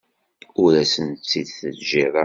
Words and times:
Ur 0.63 0.73
asen-tt-id-teǧǧiḍ 0.83 2.07
ara. 2.13 2.19